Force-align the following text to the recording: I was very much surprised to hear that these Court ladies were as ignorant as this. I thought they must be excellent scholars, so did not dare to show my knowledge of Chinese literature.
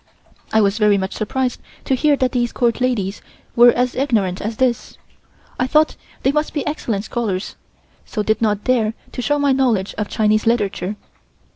I 0.51 0.61
was 0.61 0.79
very 0.79 0.97
much 0.97 1.13
surprised 1.13 1.61
to 1.85 1.93
hear 1.93 2.15
that 2.15 2.31
these 2.31 2.51
Court 2.51 2.81
ladies 2.81 3.21
were 3.55 3.69
as 3.71 3.93
ignorant 3.93 4.41
as 4.41 4.57
this. 4.57 4.97
I 5.59 5.67
thought 5.67 5.95
they 6.23 6.31
must 6.31 6.55
be 6.55 6.65
excellent 6.65 7.03
scholars, 7.03 7.55
so 8.03 8.23
did 8.23 8.41
not 8.41 8.63
dare 8.63 8.95
to 9.11 9.21
show 9.21 9.37
my 9.37 9.51
knowledge 9.51 9.93
of 9.99 10.09
Chinese 10.09 10.47
literature. 10.47 10.95